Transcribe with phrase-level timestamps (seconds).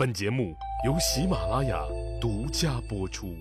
[0.00, 0.56] 本节目
[0.86, 1.78] 由喜马拉雅
[2.18, 3.36] 独家播出。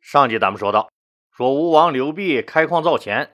[0.00, 0.90] 上集咱们说到，
[1.36, 3.30] 说吴王刘濞开矿造钱，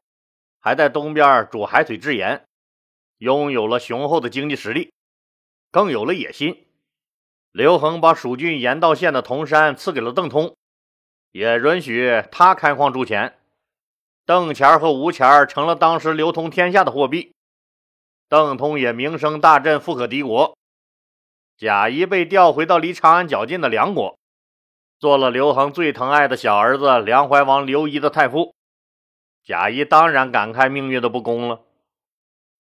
[0.58, 2.44] 还在东边煮海水制盐，
[3.18, 4.92] 拥有了雄厚的经济实力，
[5.70, 6.66] 更有了野心。
[7.52, 10.56] 刘恒把蜀郡盐道县的铜山赐给了邓通，
[11.30, 13.38] 也允许他开矿铸钱。
[14.26, 17.32] 邓钱和吴钱成了当时流通天下的货币，
[18.28, 20.57] 邓通也名声大振，富可敌国。
[21.58, 24.16] 贾谊被调回到离长安较近的梁国，
[25.00, 28.54] 做了刘恒最疼爱的小儿子梁怀王刘仪的太傅。
[29.42, 31.62] 贾谊当然感慨命运的不公了。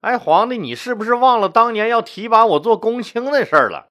[0.00, 3.86] 哎，皇帝，你是不是忘了当年要提拔我做公卿的事儿了？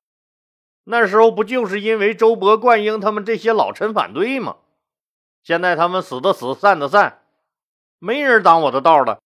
[0.83, 4.57] 那时候不就是因为周勃、灌婴他们这些老臣反对吗？
[5.41, 7.21] 现在他们死的死，散的散，
[7.99, 9.19] 没人挡我的道了。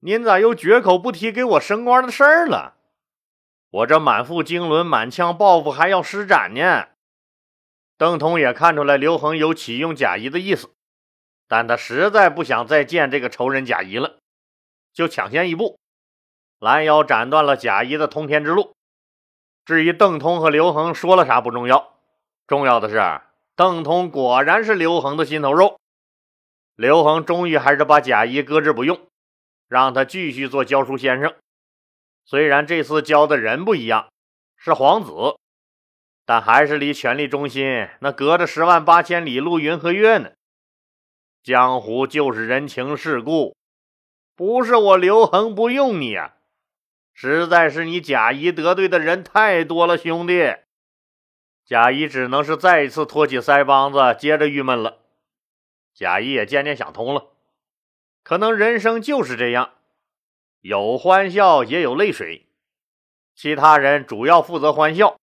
[0.00, 2.75] 您咋又绝口不提给我升官的事儿了？
[3.76, 6.88] 我这满腹经纶、满腔抱负还要施展呢。
[7.98, 10.70] 邓通也看出来刘恒有启用贾谊的意思，
[11.46, 14.16] 但他实在不想再见这个仇人贾谊了，
[14.94, 15.78] 就抢先一步，
[16.58, 18.74] 拦腰斩断了贾谊的通天之路。
[19.66, 21.98] 至于邓通和刘恒说了啥不重要，
[22.46, 23.20] 重要的是
[23.56, 25.78] 邓通果然是刘恒的心头肉。
[26.76, 28.98] 刘恒终于还是把贾谊搁置不用，
[29.68, 31.34] 让他继续做教书先生。
[32.28, 34.08] 虽然这次教的人不一样，
[34.56, 35.12] 是皇子，
[36.24, 40.32] 但还是离权力中心那隔着十万八千里路云和月呢。
[41.44, 43.56] 江湖就是人情世故，
[44.34, 46.34] 不是我刘恒不用你啊，
[47.14, 50.56] 实在是你贾谊得罪的人太多了，兄弟。
[51.64, 54.98] 贾谊只能是再一次托起腮帮子，接着郁闷了。
[55.94, 57.28] 贾谊也渐渐想通了，
[58.24, 59.70] 可能人生就是这样。
[60.66, 62.48] 有欢笑，也有泪水。
[63.36, 65.16] 其他人主要负责欢笑，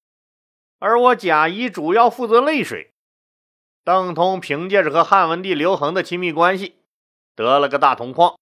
[0.80, 2.94] 而我贾谊主要负责泪水。
[3.84, 6.78] 邓通凭借着和汉文帝刘恒的亲密关系，
[7.36, 8.40] 得了个大铜矿，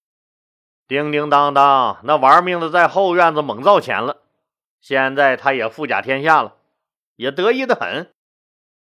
[0.86, 4.18] 叮叮当当，那玩命的在后院子猛造钱了。
[4.80, 6.54] 现在他也富甲天下了，
[7.16, 8.12] 也得意的很。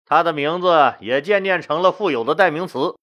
[0.04, 2.94] 他的名字也渐渐成了富有的代名词。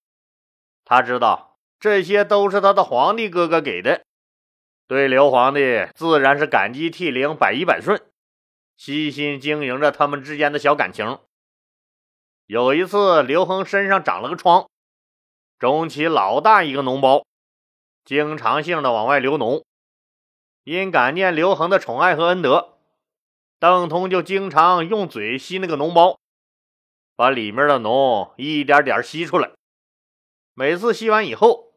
[0.86, 4.06] 他知道这些都是他的皇帝哥哥给的。
[4.88, 8.02] 对刘皇帝自然是感激涕零，百依百顺，
[8.76, 11.20] 悉心经营着他们之间的小感情。
[12.46, 14.70] 有一次，刘恒身上长了个疮，
[15.58, 17.26] 肿起老大一个脓包，
[18.04, 19.64] 经常性的往外流脓。
[20.66, 22.78] 因感念刘恒的宠爱和恩德，
[23.60, 26.20] 邓通就经常用嘴吸那个脓包，
[27.16, 29.52] 把里面的脓一点点吸出来。
[30.54, 31.74] 每次吸完以后，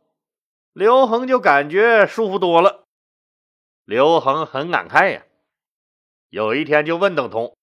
[0.73, 2.86] 刘恒就感觉舒服多了。
[3.87, 5.23] 刘恒很感慨呀，
[6.29, 7.57] 有一天就问邓通：“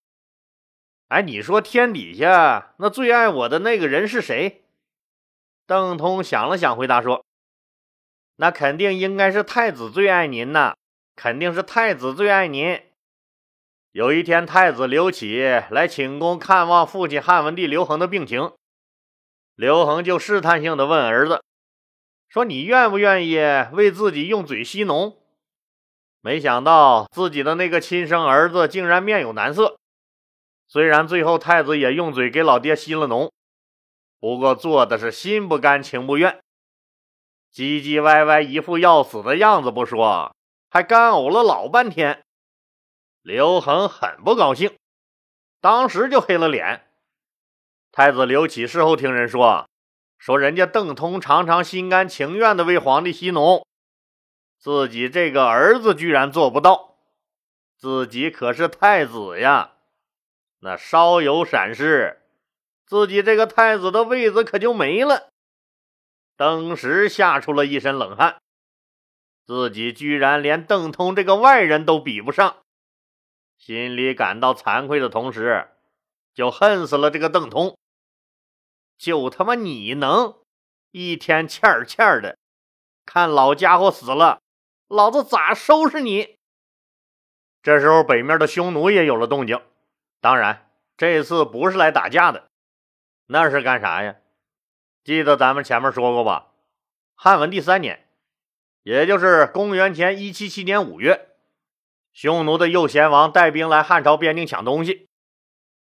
[1.09, 4.63] 哎，你说天底下那最爱我的那个人是谁？”
[5.67, 7.25] 邓通想了想，回答说
[8.37, 10.77] ：“那肯定应该是太子最爱您呐，
[11.13, 12.81] 肯定是太子最爱您。”
[13.91, 18.53] 有一天，太子刘启来寝宫看望父亲汉文帝刘恒的病情，
[19.55, 21.43] 刘恒就试探性的问儿子
[22.29, 23.37] ：“说你愿不愿意
[23.73, 25.17] 为自己用嘴吸脓？”
[26.25, 29.77] 没想到自己的那个亲生儿子竟然面有难色。
[30.69, 33.29] 虽然最后太子也用嘴给老爹吸了脓，
[34.21, 36.39] 不过做的是心不甘情不愿，
[37.53, 40.33] 唧唧歪歪，一副要死的样子不说，
[40.69, 42.23] 还干呕了老半天。
[43.21, 44.77] 刘恒很不高兴，
[45.59, 46.87] 当时就黑了脸。
[47.91, 49.67] 太子刘启事后听人说，
[50.17, 53.65] 说人家邓通常常心甘情愿地为皇帝吸脓。
[54.63, 56.95] 自己这个儿子居然做不到，
[57.75, 59.73] 自己可是太子呀！
[60.59, 62.21] 那稍有闪失，
[62.85, 65.27] 自己这个太子的位子可就没了。
[66.37, 68.41] 当时吓出了一身冷汗，
[69.45, 72.63] 自己居然连邓通这个外人都比不上，
[73.57, 75.71] 心里感到惭愧的同时，
[76.33, 77.77] 就恨死了这个邓通。
[78.97, 80.37] 就他妈你能
[80.91, 82.37] 一天欠儿欠儿的，
[83.05, 84.39] 看老家伙死了。
[84.93, 86.37] 老子咋收拾你？
[87.63, 89.59] 这时候，北面的匈奴也有了动静。
[90.21, 92.51] 当然，这次不是来打架的，
[93.25, 94.17] 那是干啥呀？
[95.03, 96.49] 记得咱们前面说过吧？
[97.15, 98.07] 汉文帝三年，
[98.83, 101.29] 也就是公元前一七七年五月，
[102.13, 105.07] 匈奴的右贤王带兵来汉朝边境抢东西。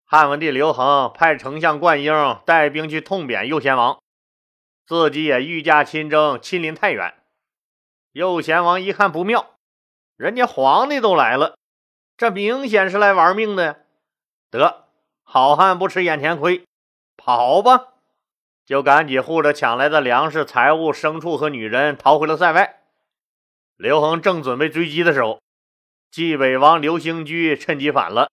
[0.06, 2.14] 汉文帝刘恒派丞相灌婴
[2.46, 4.00] 带兵去痛扁右贤王，
[4.86, 7.19] 自己也御驾亲征，亲临太原。
[8.12, 9.56] 右贤王一看不妙，
[10.18, 11.58] 人家皇帝都来了，
[12.18, 13.76] 这明显是来玩命的呀。
[14.50, 14.88] 得，
[15.24, 16.66] 好汉不吃眼前亏，
[17.16, 17.94] 跑吧！
[18.66, 22.82] 就赶紧护着抢来的粮食、财物、牲畜和女人逃回了塞外。
[23.78, 25.40] 刘恒正准备追击的时候，
[26.12, 28.30] 冀北王刘兴居趁机反了，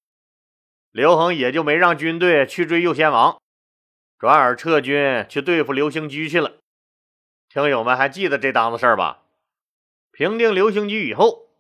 [0.91, 3.39] 刘恒也就没让军队去追右贤王，
[4.19, 6.55] 转而撤军去对付刘兴居去了。
[7.49, 9.23] 听友们还记得这档子事儿吧？
[10.17, 11.51] 平定刘兴居以后，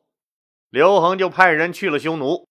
[0.70, 2.48] 刘恒就派人去了匈奴，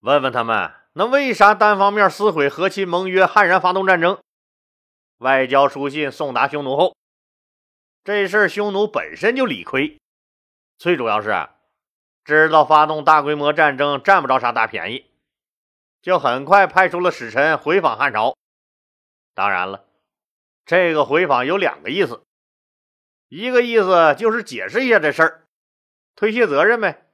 [0.00, 4.20] 问问他们，那为啥单方面撕毁和亲盟约，悍然发动战争？
[5.16, 6.94] 外交书信送达匈奴后，
[8.04, 9.98] 这事儿匈奴本身就理亏，
[10.76, 11.48] 最主要是
[12.22, 15.06] 知道发动大规模战争占不着啥大便宜，
[16.02, 18.36] 就很快派出了使臣回访汉朝。
[19.32, 19.86] 当然了，
[20.66, 22.22] 这个回访有两个意思。
[23.36, 25.44] 一个意思就是解释一下这事儿，
[26.14, 27.04] 推卸责任呗。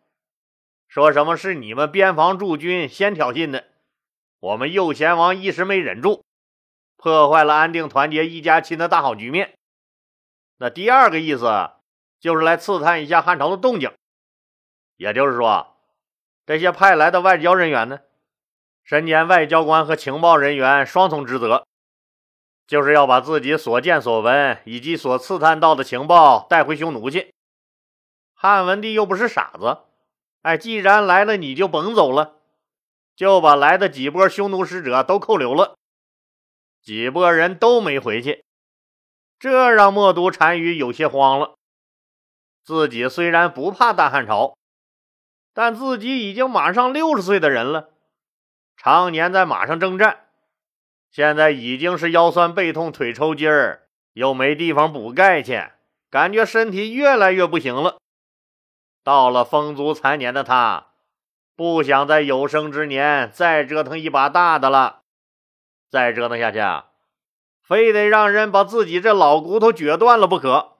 [0.87, 3.65] 说什么是你们边防驻军先挑衅的，
[4.39, 6.23] 我们右贤王一时没忍住，
[6.99, 9.55] 破坏了安定团结一家亲的大好局面。
[10.59, 11.71] 那第二个意思
[12.21, 13.91] 就是来刺探一下汉朝的动静，
[14.97, 15.75] 也就是说，
[16.45, 18.01] 这些派来的外交人员呢，
[18.85, 21.67] 身兼外交官和情报人员双重职责。
[22.71, 27.35] 就是要把自己所见所闻以及所刺探到的情报带回匈奴去。
[28.33, 29.79] 汉文帝又不是傻子，
[30.43, 32.37] 哎，既然来了，你就甭走了，
[33.17, 35.75] 就把来的几波匈奴使者都扣留了。
[36.81, 38.45] 几波人都没回去，
[39.41, 41.57] 这让冒都单于有些慌了。
[42.63, 44.57] 自己虽然不怕大汉朝，
[45.53, 47.91] 但自己已经马上六十岁的人了，
[48.77, 50.30] 常年在马上征战。
[51.11, 55.61] 现在已经是腰酸背痛、腿抽筋儿，又没地方补钙去，
[56.09, 57.99] 感觉身体越来越不行了。
[59.03, 60.89] 到了风烛残年的他，
[61.57, 65.01] 不想在有生之年再折腾一把大的了。
[65.91, 66.61] 再折腾下去，
[67.61, 70.77] 非得让人把自己这老骨头撅断了不可。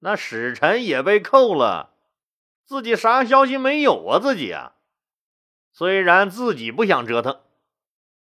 [0.00, 1.94] 那使臣也被扣了，
[2.66, 4.18] 自己啥消息没有啊？
[4.18, 4.72] 自己啊，
[5.72, 7.40] 虽然自己不想折腾。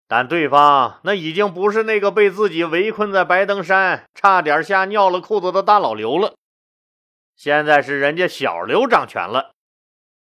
[0.06, 6.34] 但对方那已经不是那个被自己围困在白登山，差点吓尿了裤子的大老刘了，
[7.34, 9.52] 现在是人家小刘掌权了。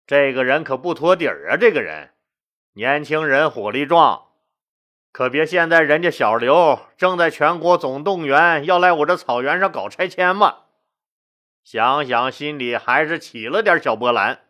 [0.07, 1.57] 这个人可不托底儿啊！
[1.57, 2.12] 这个人
[2.74, 4.27] 年轻人，火力壮，
[5.12, 10.57] 可别现在人家小刘正在全国总动员，要来我这草原上搞拆迁嘛？
[11.63, 14.42] 想想心里还是起了点小波澜。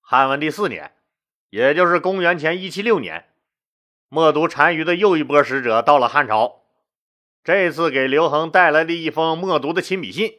[0.00, 0.94] 汉文帝四年，
[1.50, 3.31] 也就是公元前一七六年。
[4.14, 6.64] 默读单于的又一波使者到了汉朝，
[7.42, 10.38] 这次给刘恒带来了一封默读的亲笔信。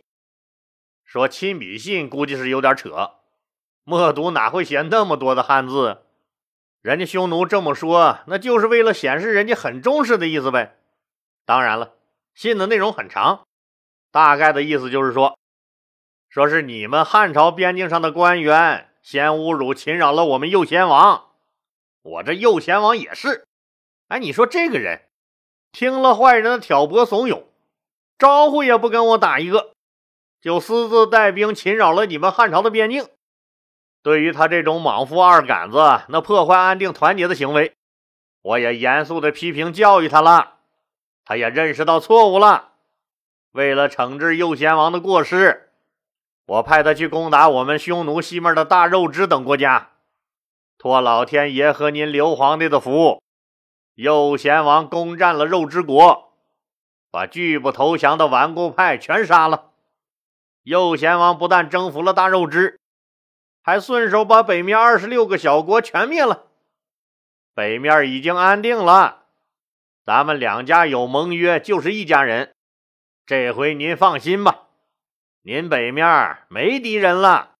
[1.03, 3.13] 说亲笔信估计是有点扯，
[3.83, 6.03] 默读哪会写那么多的汉字？
[6.83, 10.77] 人家匈奴这么说，那就是为了显示人家很重视的意思呗。
[11.43, 11.95] 当然了，
[12.35, 13.47] 信的内容很长，
[14.11, 15.35] 大概的意思就是说，
[16.29, 21.31] 说是你们汉朝边境上的官员先侮辱侵扰了我们右贤王，
[22.03, 23.47] 我这右贤王也是。
[24.13, 25.01] 哎，你说这个人
[25.71, 27.45] 听了坏人的挑拨怂恿，
[28.19, 29.71] 招呼也不跟我打一个，
[30.39, 33.07] 就私自带兵侵扰了你们汉朝的边境。
[34.03, 37.73] 对于他这种莽夫二杆子，那破坏安定团结的行为，
[38.43, 40.57] 我也严肃的批评教育他了。
[41.25, 42.73] 他也认识到错误了。
[43.53, 45.71] 为了惩治右贤王的过失，
[46.45, 49.93] 我派他去攻打我们匈奴西面的大肉支等国家，
[50.77, 53.22] 托老天爷和您刘皇帝的福。
[53.95, 56.33] 右贤王攻占了肉之国，
[57.11, 59.71] 把拒不投降的顽固派全杀了。
[60.63, 62.79] 右贤王不但征服了大肉之，
[63.61, 66.47] 还顺手把北面二十六个小国全灭了。
[67.53, 69.25] 北面已经安定了，
[70.03, 72.55] 咱们两家有盟约，就是一家人。
[73.27, 74.61] 这回您放心吧，
[75.43, 77.51] 您北面没敌人了。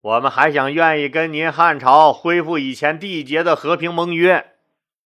[0.00, 4.53] 我们还想愿意跟您汉朝恢复以前缔结的和平盟约。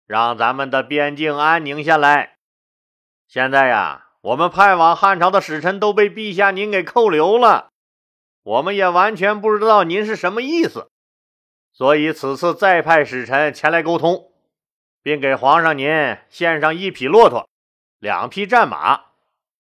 [0.06, 2.36] 让咱们的边境安宁下来。
[3.28, 7.70] 现在呀，我们派往汉朝的使臣都被陛下您给扣留了，
[8.44, 10.90] 我们也完全不知道您是什么意思。
[11.74, 14.32] 所以此次再派使臣前来沟通，
[15.02, 17.48] 并给皇上您献上一匹骆驼、
[18.00, 19.06] 两匹战马、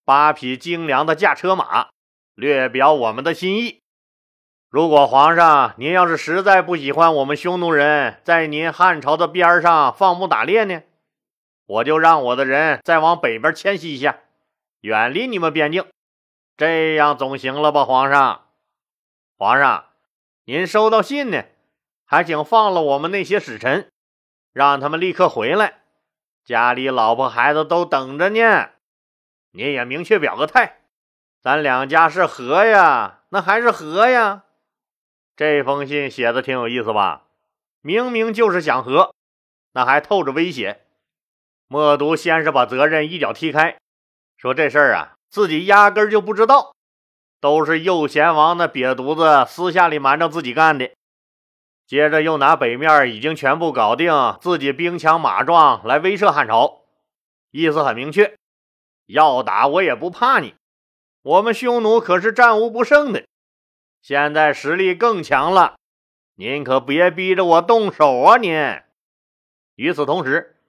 [0.04, 1.90] 八匹精良的驾车马，
[2.36, 3.81] 略表我们的心意。
[4.72, 10.84] 如果皇上您要是实在不喜欢我们匈奴人在您汉朝的边上放牧打猎呢，
[11.66, 14.20] 我就让我的人再往北边迁徙一下，
[14.80, 15.84] 远离你们边境，
[16.56, 17.84] 这样总行了吧？
[17.84, 18.46] 皇上，
[19.38, 19.88] 皇上，
[20.46, 21.44] 您收到信呢，
[22.06, 23.92] 还请放了我们那些使臣，
[24.54, 25.82] 让他们立刻回来，
[26.46, 28.70] 家里老婆孩子都等着呢。
[29.52, 30.78] 您也明确表个态，
[31.42, 34.44] 咱两家是和呀，那还是和呀。
[35.42, 37.24] 这封信写的挺有意思吧？
[37.82, 39.16] 明明就是想和，
[39.72, 40.82] 那还透着威胁。
[41.68, 43.80] 默读先是把责任一脚踢开，
[44.38, 46.76] 说这事儿啊，自己压根就不知道，
[47.40, 50.92] 都是右贤王那瘪犊子私下里瞒着自己干的。
[51.88, 56.84] 接着又拿北面已经全部搞定，自己兵强马壮来威慑汉朝，
[57.50, 58.38] 意思很明确：
[59.08, 60.54] 要打我也不怕你，
[61.24, 63.26] 我们匈奴可是战无不胜的，
[64.02, 65.76] 现在实力更强了，
[66.36, 68.38] 您可别逼着我动手啊！
[68.38, 68.82] 您。
[69.76, 70.60] 与此同时，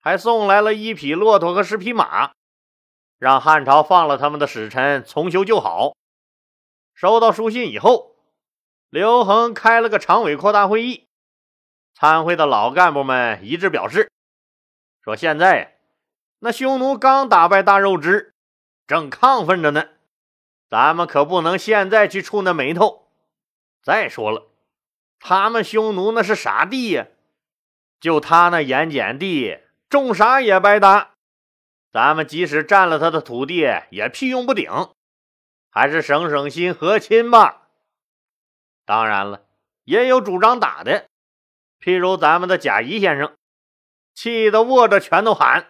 [0.00, 2.32] 还送来了一匹骆驼和十匹马，
[3.18, 5.96] 让汉朝放了他们的使臣重修旧好。
[6.94, 8.14] 收到书信以后。
[8.90, 11.08] 刘恒开了个常委扩大会议，
[11.92, 14.10] 参会的老干部们一致表示，
[15.02, 15.78] 说现在
[16.38, 18.32] 那匈奴刚打败大肉汁，
[18.86, 19.88] 正亢奋着呢，
[20.68, 23.08] 咱们可不能现在去触那霉头。
[23.82, 24.48] 再说了，
[25.18, 27.06] 他们匈奴那是啥地呀？
[28.00, 29.58] 就他那盐碱地，
[29.88, 31.14] 种啥也白搭。
[31.90, 34.70] 咱们即使占了他的土地，也屁用不顶，
[35.70, 37.68] 还是省省心，和亲吧。
[38.84, 39.46] 当然了，
[39.84, 41.08] 也有主张打的，
[41.80, 43.34] 譬如咱们的贾谊先生，
[44.14, 45.66] 气得握着拳头喊：“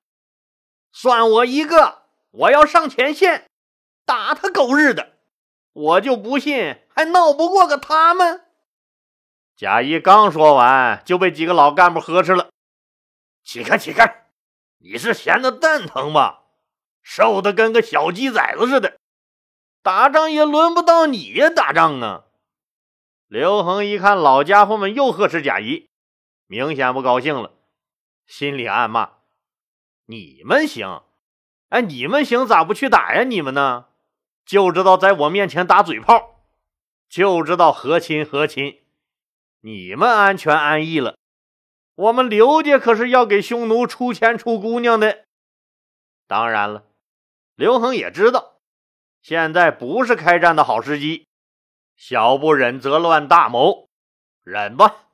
[0.93, 2.03] 算我一个，
[2.33, 3.48] 我要上前线，
[4.09, 5.19] 打他狗日的！
[5.75, 8.47] 我就不信还闹不过个他们。”
[9.55, 12.49] 贾谊刚说完，就被几个老干部呵斥了
[13.45, 14.31] ：“起开，起开！
[14.79, 16.45] 你是闲的蛋疼吧？
[17.03, 18.99] 瘦的跟个小鸡崽子似的，
[19.83, 22.25] 打仗也轮不到你呀，打仗啊！”
[23.29, 25.91] 刘恒一看老家伙们又呵斥贾谊，
[26.47, 27.53] 明显不高兴了，
[28.27, 29.11] 心里暗骂
[30.07, 31.03] ：“你们行？
[31.69, 33.25] 哎，你们行咋不去打呀？
[33.25, 33.88] 你们呢？
[34.49, 36.41] 就知道在我面前打嘴炮，
[37.07, 38.81] 就知道和亲和亲。
[39.61, 41.19] 你们安全安逸了，
[41.95, 45.27] 我们刘家可是要给匈奴出钱出姑娘的。
[46.27, 46.85] 当然了，
[47.57, 48.55] 刘恒也知道，
[49.21, 51.27] 现在不是开战的好时机。”
[51.95, 53.91] 小不忍则乱大谋，
[54.45, 55.09] 忍吧。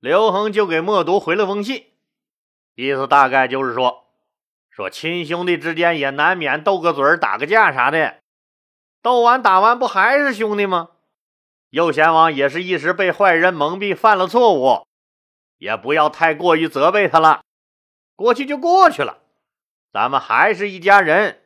[0.00, 1.92] 刘恒就给默读回了封信，
[2.74, 4.06] 意思大概就是说，
[4.68, 8.20] 说亲兄弟之间也难免斗个嘴打个架啥的，
[9.08, 10.90] 斗完打完不还是兄弟吗？
[11.70, 14.86] 右贤王也是一时被坏人蒙蔽，犯了错误，
[15.56, 17.40] 也不要太过于责备他了。
[18.14, 19.22] 过去就过去了，
[19.90, 21.40] 咱们还是一家人，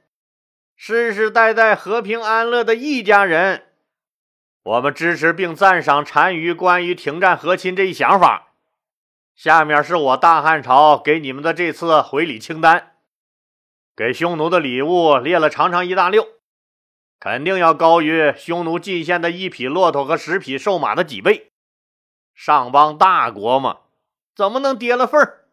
[0.75, 3.69] 世世代代和平安乐的一家人。
[4.65, 8.55] 我们支持并赞赏单于关于停战和亲这一想法。
[9.37, 12.97] 下面是我大汉朝给你们的这次回礼清单，
[13.95, 16.27] 给匈奴的礼物列了长长一大溜，
[17.23, 21.53] 肯定要高于匈奴进献的一匹骆驼和十匹瘦马的几倍。
[22.35, 23.83] 上邦大国嘛，
[24.35, 25.45] 怎么能跌了份儿？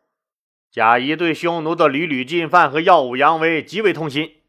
[0.72, 4.42] 贾谊对匈奴的屡屡进犯和耀武扬威极为痛心，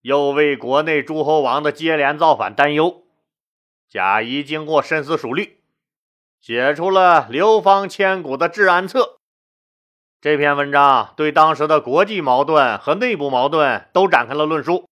[0.00, 3.02] 又为国内诸侯王的接连造反担忧。
[3.86, 5.58] 贾谊经过深思熟虑，
[6.40, 9.00] 写出了流芳千古的《治安策》。
[10.22, 14.88] 这篇文章对当时的国际矛盾和内部矛盾都展开了论述，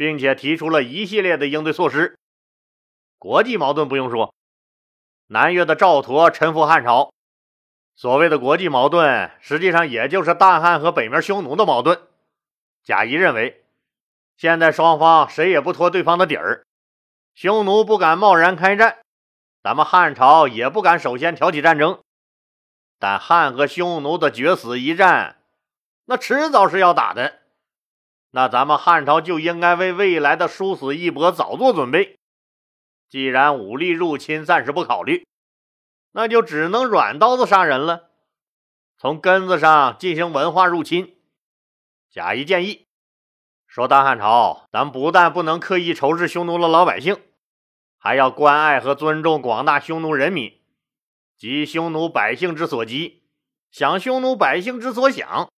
[0.00, 2.18] 并且提出了一系列的应对措施。
[3.18, 4.34] 国际矛盾不用说，
[5.26, 7.12] 南越的赵佗臣服汉朝。
[7.96, 12.00] 所谓的国际矛盾，实际上也就是大汉和北面匈奴的矛盾。
[12.82, 13.62] 贾谊认为，
[14.38, 16.64] 现在双方谁也不拖对方的底儿。
[17.34, 19.00] 匈奴不敢贸然开战，
[19.62, 22.00] 咱们汉朝也不敢首先挑起战争。
[22.98, 25.36] 但汉和匈奴的决死一战，
[26.06, 27.39] 那迟早是要打的。
[28.30, 32.18] 那咱们汉朝就应该为未来的殊死一搏早做准备。
[33.08, 35.26] 既然武力入侵暂时不考虑，
[36.12, 38.10] 那就只能软刀子杀人了，
[38.96, 41.16] 从根子上进行文化入侵。
[42.10, 42.86] 贾谊建议。
[43.66, 47.20] 说大汉朝，咱不但不能刻意仇视匈奴的老百姓，
[47.98, 50.60] 还要关爱和尊重广大匈奴人民，
[51.36, 53.22] 急匈奴百姓之所急，
[53.70, 55.48] 想匈奴百姓之所想，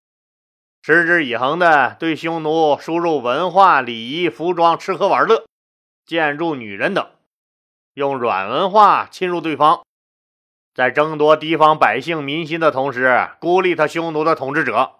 [0.82, 5.46] 持之以恒的对匈奴输入文化、礼仪、服装、吃喝玩乐、
[6.04, 7.06] 建筑、女人等，
[7.94, 9.82] 用软文化侵入对方，
[10.74, 14.96] 在争夺地方百姓民心的同时，孤立他匈奴的统治者。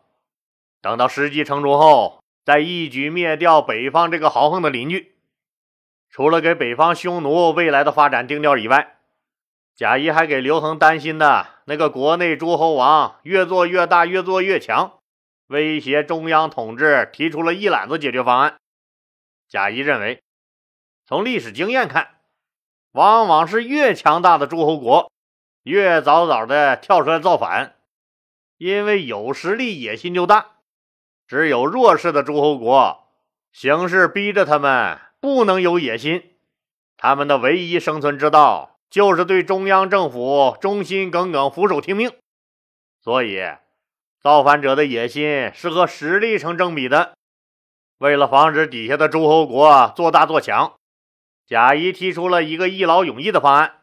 [0.81, 2.19] 等到时机成熟后。
[2.45, 5.15] 再一举灭掉北方这个豪横的邻居，
[6.11, 8.97] 除了给北方匈奴未来的发展定调以外，
[9.77, 14.95] 贾谊还给刘恒担心的那个国内诸侯王越做越大，越做越强，
[15.53, 18.59] 威胁中央统治，提出了一揽子解决方案。
[19.49, 20.23] 贾谊认为，
[21.07, 22.17] 从历史经验看，
[22.93, 25.13] 往往是越强大的诸侯国，
[25.63, 27.77] 越早早的跳出来造反，
[28.57, 30.57] 因为有实力，野心就大。
[31.29, 33.07] 只有弱势的诸侯国，
[33.53, 36.35] 形势逼着他们不能有野心，
[36.97, 38.71] 他们的唯一生存之道。
[38.91, 42.13] 就是对中央政府忠心耿耿、俯首听命，
[43.01, 43.41] 所以
[44.23, 47.15] 造反者的野心是和实力成正比的。
[47.99, 50.75] 为了防止底下的诸侯国做大做强，
[51.47, 53.81] 贾谊提出了一个一劳永逸的方案，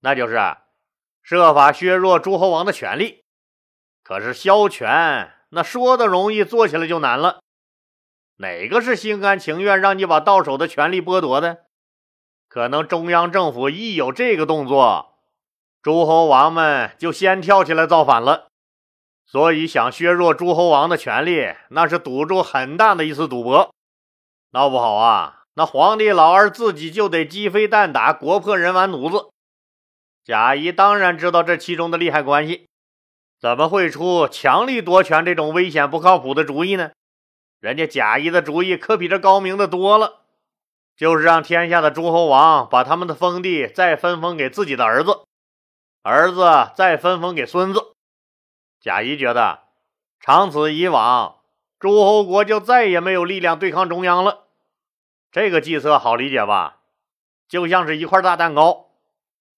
[0.00, 0.38] 那就是
[1.22, 3.22] 设法削弱诸侯王的权力。
[4.02, 7.40] 可是削权那说的容易，做起来就难了。
[8.36, 11.64] 哪个是心甘情愿让你把到手的权力剥夺的？
[12.48, 15.18] 可能中央政府一有这个动作，
[15.82, 18.49] 诸侯王们就先跳起来造反了。
[19.30, 23.72] 所以想削弱诸侯王的权力，那是赌注很大的一次赌博。
[24.50, 29.28] 闹不好啊，那皇帝老二自己就得鸡飞蛋打，国破人亡，奴子。
[30.24, 32.66] 贾谊当然知道这其中的利害关系，
[33.40, 36.90] 怎么会出强力夺权这种危险不靠谱的主意呢？
[37.60, 40.22] 人家贾谊的主意可比这高明的多了。
[40.96, 45.20] 就是让天下的诸侯王把他们的封地再分封给自己的儿子，
[46.02, 47.89] 儿子再分封给孙子。
[48.80, 49.64] 贾谊觉得，
[50.20, 51.40] 长此以往，
[51.78, 54.46] 诸侯国就再也没有力量对抗中央了。
[55.30, 56.78] 这个计策好理解吧？
[57.46, 58.92] 就像是一块大蛋糕，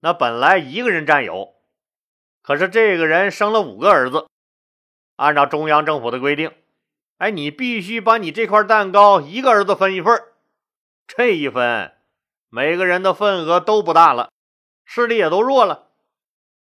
[0.00, 1.54] 那本来一个人占有，
[2.42, 4.26] 可是这个人生了五个儿子，
[5.14, 6.50] 按照中央政府的规定，
[7.18, 10.20] 哎，你必须把你这块蛋糕一个儿子分一份。
[11.06, 11.92] 这一分，
[12.48, 14.32] 每个人的份额都不大了，
[14.84, 15.91] 势力也都弱了。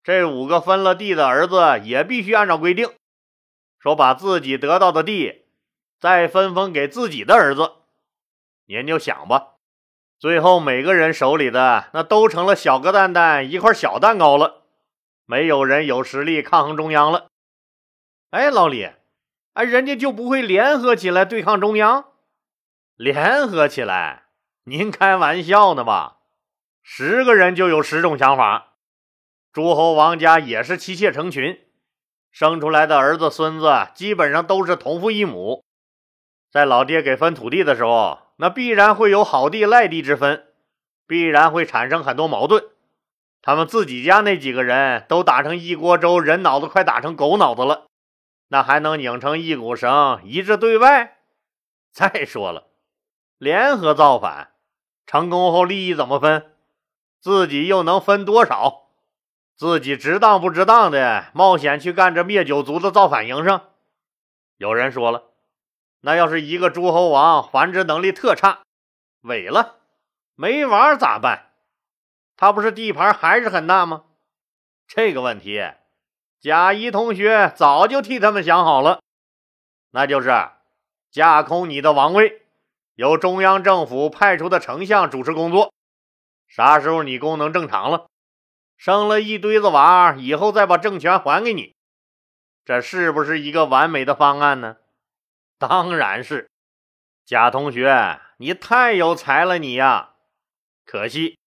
[0.05, 2.91] 这五个分了地的儿子也必须按照规定，
[3.79, 5.47] 说把自己得到的地
[5.99, 7.71] 再分封给自己的儿子。
[8.67, 9.53] 您就想吧，
[10.19, 14.65] 最后每个人手里的那都成了小个蛋蛋一块小蛋糕了，
[15.25, 17.29] 没有人有实力抗衡中央了。
[18.29, 18.91] 哎，老李，
[19.53, 22.05] 哎，人家就不会联合起来对抗中央？
[22.95, 24.25] 联合起来？
[24.65, 26.17] 您开玩笑呢吧？
[26.83, 28.74] 十个人就有十种想法。
[29.55, 31.61] 诸侯王家也是妻妾成群，
[32.29, 35.63] 生出来的儿子孙子基本上都是同父异母。
[36.51, 40.47] 在老爹给分土地的时候，那必然会有好地赖地之分，
[41.07, 42.65] 必然会产生很多矛盾。
[43.41, 47.85] 他们自己家那几个人都打成一锅粥，人脑子快打成狗脑子了，
[48.49, 51.19] 那还能拧成一股绳一致对外？
[51.95, 52.67] 再说了，
[53.37, 54.51] 联合造反。
[55.05, 56.51] 成功后利益怎么分？
[57.21, 58.84] 自己又能分多少？
[59.57, 63.61] 自己值当不值当的冒险去干这灭九族的造反营生？
[64.57, 65.23] 有人说了，
[66.01, 68.63] 那要是一个诸侯王繁殖能力特差，
[69.23, 69.77] 萎了，
[70.35, 71.51] 没娃咋办？
[72.35, 74.03] 他不是地盘还是很大吗？
[74.87, 75.63] 这个问题，
[76.41, 78.99] 贾谊同学早就替他们想好了，
[79.91, 80.49] 那就是
[81.11, 82.41] 架空你的王位。
[82.95, 85.73] 由中央政府派出的丞相主持工作，
[86.47, 88.07] 啥时候你功能正常了，
[88.77, 91.73] 生了一堆子娃，以后再把政权还给你，
[92.63, 94.77] 这是不是一个完美的方案呢？
[95.57, 96.49] 当然是。
[97.25, 100.11] 贾同学，你太有才了，你呀！
[100.85, 101.39] 可惜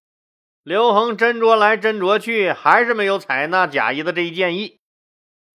[0.65, 4.81] 刘恒斟酌来斟酌去，还是没有采纳贾谊的这一建议，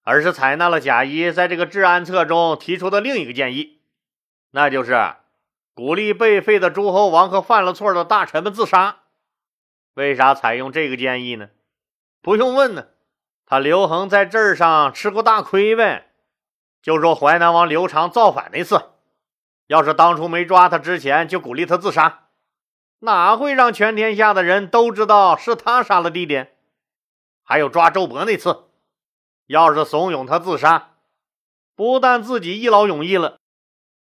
[0.04, 3.82] 而是采纳了贾谊在这个治安策中提出的另一个建议，
[4.52, 5.16] 那就是。
[5.76, 9.00] 鼓励被废的诸侯王和犯了错的大臣们自杀，
[9.96, 11.50] 为啥采用这个建议呢？
[12.24, 12.88] 不用问呢，
[13.46, 16.14] 他刘恒在这儿上吃过大亏呗。
[16.82, 18.92] 就说淮南王刘长造反那次，
[19.68, 22.30] 要是当初没抓他之前就鼓励他自杀，
[23.00, 26.46] 哪会让全天下的人都知道是他杀了弟弟？
[27.44, 28.70] 还有抓周勃那次，
[29.48, 30.92] 要是怂恿他自杀，
[31.76, 33.36] 不但自己一劳永逸了。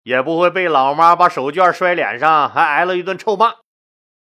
[0.05, 3.57] 也不会被老妈把手绢摔脸上，还挨了一顿臭骂，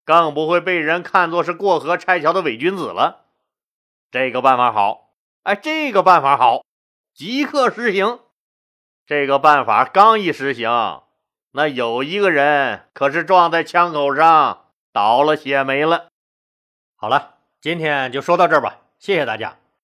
[0.03, 3.26] 更不会被人看作是过河拆桥的伪君子了。
[4.11, 5.11] 这个办法好，
[5.43, 6.65] 哎，这个办法好，
[7.15, 8.21] 即刻实行。
[9.07, 11.03] 这个办法刚一实行，
[11.53, 16.09] 那有一个人可是撞在枪口上倒了血霉了。
[16.97, 19.57] 好了，今天就说到这儿吧，谢谢大家。